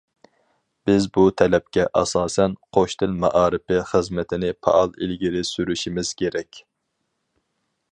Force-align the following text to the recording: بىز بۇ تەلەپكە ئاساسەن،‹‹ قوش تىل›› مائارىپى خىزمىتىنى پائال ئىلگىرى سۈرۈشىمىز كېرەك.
بىز 0.89 1.03
بۇ 1.17 1.25
تەلەپكە 1.41 1.85
ئاساسەن،‹‹ 2.01 2.55
قوش 2.77 2.95
تىل›› 3.03 3.13
مائارىپى 3.25 3.79
خىزمىتىنى 3.91 4.51
پائال 4.67 4.97
ئىلگىرى 5.09 5.47
سۈرۈشىمىز 5.53 6.15
كېرەك. 6.23 6.65